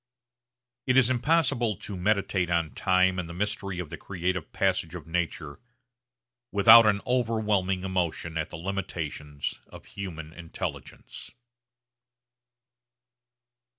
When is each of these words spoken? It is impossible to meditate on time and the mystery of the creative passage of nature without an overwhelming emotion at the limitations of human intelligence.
It 0.87 0.97
is 0.97 1.11
impossible 1.11 1.75
to 1.75 1.95
meditate 1.95 2.49
on 2.49 2.71
time 2.73 3.19
and 3.19 3.29
the 3.29 3.35
mystery 3.35 3.77
of 3.77 3.91
the 3.91 3.97
creative 3.97 4.51
passage 4.51 4.95
of 4.95 5.05
nature 5.05 5.59
without 6.51 6.87
an 6.87 7.01
overwhelming 7.05 7.83
emotion 7.83 8.35
at 8.35 8.49
the 8.49 8.57
limitations 8.57 9.59
of 9.67 9.85
human 9.85 10.33
intelligence. 10.33 11.35